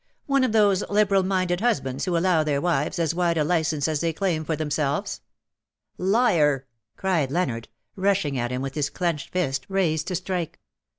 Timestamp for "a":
3.37-3.43